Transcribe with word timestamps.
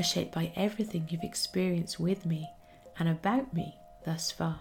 are 0.00 0.02
shaped 0.02 0.32
by 0.32 0.50
everything 0.56 1.06
you've 1.10 1.22
experienced 1.22 2.00
with 2.00 2.24
me 2.24 2.48
and 2.98 3.06
about 3.06 3.52
me 3.52 3.74
thus 4.06 4.32
far. 4.32 4.58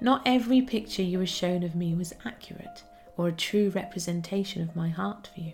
Not 0.00 0.22
every 0.24 0.62
picture 0.62 1.02
you 1.02 1.18
were 1.18 1.26
shown 1.26 1.62
of 1.62 1.76
me 1.76 1.94
was 1.94 2.14
accurate 2.24 2.82
or 3.18 3.28
a 3.28 3.32
true 3.32 3.68
representation 3.74 4.62
of 4.62 4.74
my 4.74 4.88
heart 4.88 5.28
for 5.34 5.40
you. 5.40 5.52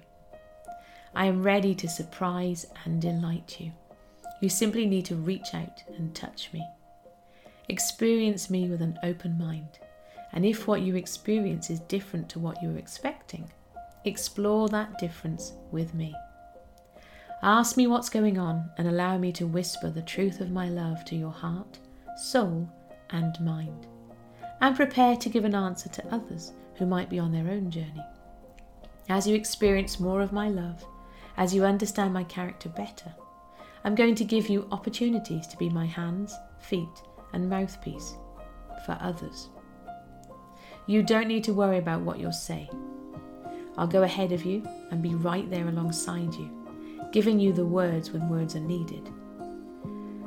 I 1.13 1.27
am 1.27 1.43
ready 1.43 1.75
to 1.75 1.89
surprise 1.89 2.67
and 2.85 3.03
delight 3.03 3.57
you. 3.59 3.73
You 4.41 4.49
simply 4.49 4.87
need 4.87 5.07
to 5.07 5.17
reach 5.17 5.55
out 5.55 5.83
and 5.97 6.15
touch 6.15 6.53
me. 6.53 6.65
Experience 7.69 8.49
me 8.49 8.69
with 8.69 8.81
an 8.81 8.97
open 9.03 9.37
mind, 9.37 9.81
and 10.33 10.47
if 10.47 10.69
what 10.69 10.83
you 10.83 10.95
experience 10.95 11.69
is 11.69 11.81
different 11.81 12.29
to 12.29 12.39
what 12.39 12.63
you 12.63 12.69
were 12.69 12.79
expecting, 12.79 13.51
explore 14.05 14.69
that 14.69 14.99
difference 15.01 15.53
with 15.73 15.95
me. 15.95 16.15
Ask 17.43 17.77
me 17.77 17.87
what's 17.87 18.11
going 18.11 18.37
on 18.37 18.69
and 18.79 18.89
allow 18.89 19.17
me 19.17 19.31
to 19.33 19.47
whisper 19.47 19.91
the 19.91 20.03
truth 20.03 20.41
of 20.41 20.51
my 20.51 20.69
love 20.69 21.05
to 21.05 21.15
your 21.15 21.31
heart, 21.31 21.79
soul, 22.17 22.69
and 23.11 23.41
mind. 23.41 23.87
And 24.61 24.75
prepare 24.75 25.15
to 25.15 25.29
give 25.29 25.45
an 25.45 25.55
answer 25.55 25.89
to 25.89 26.07
others 26.13 26.53
who 26.75 26.87
might 26.87 27.09
be 27.09 27.21
on 27.21 27.31
their 27.31 27.49
own 27.49 27.71
journey. 27.71 28.03
As 29.09 29.29
you 29.29 29.37
experience 29.37 30.01
more 30.01 30.21
of 30.21 30.33
my 30.33 30.49
love, 30.49 30.85
as 31.37 31.55
you 31.55 31.65
understand 31.65 32.13
my 32.13 32.25
character 32.25 32.69
better, 32.71 33.15
I'm 33.85 33.95
going 33.95 34.17
to 34.17 34.25
give 34.25 34.49
you 34.49 34.67
opportunities 34.73 35.47
to 35.47 35.57
be 35.57 35.69
my 35.69 35.87
hands, 35.87 36.35
feet, 36.59 37.03
and 37.33 37.49
mouthpiece 37.49 38.17
for 38.85 38.99
others. 39.01 39.49
You 40.89 41.05
don't 41.05 41.29
need 41.29 41.45
to 41.45 41.55
worry 41.55 41.79
about 41.79 42.01
what 42.01 42.19
you'll 42.19 42.33
say. 42.33 42.69
I'll 43.77 43.87
go 43.87 44.03
ahead 44.03 44.33
of 44.33 44.45
you 44.45 44.69
and 44.91 45.01
be 45.01 45.15
right 45.15 45.49
there 45.49 45.69
alongside 45.69 46.35
you 46.35 46.59
giving 47.13 47.41
you 47.41 47.53
the 47.53 47.65
words 47.65 48.11
when 48.11 48.29
words 48.29 48.55
are 48.55 48.61
needed. 48.61 49.09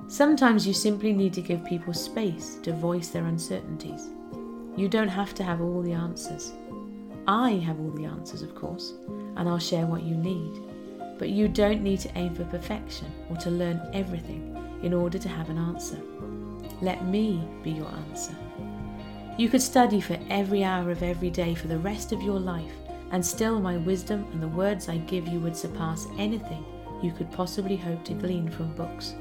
Sometimes 0.07 0.67
you 0.67 0.73
simply 0.73 1.13
need 1.13 1.33
to 1.33 1.41
give 1.41 1.63
people 1.63 1.93
space 1.93 2.55
to 2.63 2.73
voice 2.73 3.09
their 3.09 3.25
uncertainties. 3.25 4.09
You 4.75 4.89
don't 4.89 5.07
have 5.07 5.33
to 5.35 5.43
have 5.43 5.61
all 5.61 5.81
the 5.81 5.93
answers. 5.93 6.51
I 7.27 7.51
have 7.51 7.79
all 7.79 7.91
the 7.91 8.05
answers, 8.05 8.41
of 8.41 8.55
course, 8.55 8.93
and 9.37 9.47
I'll 9.47 9.59
share 9.59 9.85
what 9.85 10.03
you 10.03 10.15
need. 10.15 10.59
But 11.19 11.29
you 11.29 11.47
don't 11.47 11.83
need 11.83 11.99
to 12.01 12.17
aim 12.17 12.33
for 12.33 12.45
perfection 12.45 13.11
or 13.29 13.37
to 13.37 13.51
learn 13.51 13.79
everything 13.93 14.57
in 14.81 14.93
order 14.93 15.19
to 15.19 15.29
have 15.29 15.49
an 15.49 15.57
answer. 15.57 15.99
Let 16.81 17.05
me 17.05 17.47
be 17.63 17.71
your 17.71 17.87
answer. 18.09 18.35
You 19.37 19.49
could 19.49 19.61
study 19.61 20.01
for 20.01 20.17
every 20.29 20.63
hour 20.63 20.91
of 20.91 21.03
every 21.03 21.29
day 21.29 21.55
for 21.55 21.67
the 21.67 21.77
rest 21.77 22.11
of 22.11 22.21
your 22.21 22.39
life 22.39 22.73
and 23.11 23.25
still 23.25 23.59
my 23.59 23.77
wisdom 23.77 24.25
and 24.31 24.41
the 24.41 24.47
words 24.47 24.89
I 24.89 24.97
give 24.97 25.27
you 25.27 25.39
would 25.41 25.55
surpass 25.55 26.07
anything 26.17 26.65
you 27.01 27.11
could 27.11 27.31
possibly 27.31 27.75
hope 27.75 28.03
to 28.05 28.13
glean 28.13 28.49
from 28.49 28.73
books. 28.75 29.15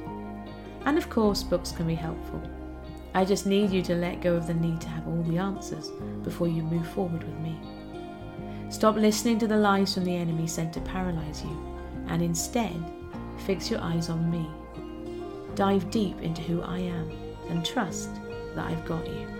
And 0.85 0.97
of 0.97 1.11
course, 1.11 1.43
books 1.43 1.73
can 1.73 1.87
be 1.87 1.95
helpful. 1.95 2.43
I 3.15 3.25
just 3.25 3.47
need 3.47 3.71
you 3.71 3.83
to 3.83 3.97
let 3.97 4.21
go 4.21 4.35
of 4.35 4.47
the 4.47 4.55
need 4.55 4.81
to 4.83 4.89
have 4.89 5.07
all 5.09 5.23
the 5.25 5.39
answers 5.39 5.91
before 6.23 6.47
you 6.47 6.63
move 6.63 6.87
forward 6.89 7.25
with 7.25 7.39
me. 7.41 7.59
Stop 8.69 8.95
listening 8.95 9.39
to 9.41 9.49
the 9.49 9.57
lies 9.57 9.95
from 9.95 10.05
the 10.05 10.15
enemy 10.15 10.47
sent 10.47 10.73
to 10.75 10.81
paralyze 10.83 11.43
you, 11.43 11.77
and 12.07 12.23
instead, 12.23 12.77
fix 13.39 13.69
your 13.69 13.81
eyes 13.81 14.09
on 14.09 14.31
me. 14.31 14.49
Dive 15.57 15.91
deep 15.91 16.21
into 16.21 16.43
who 16.43 16.63
I 16.63 16.79
am 16.79 17.11
and 17.49 17.67
trust 17.67 18.11
that 18.55 18.67
I've 18.67 18.85
got 18.85 19.07
you. 19.09 19.40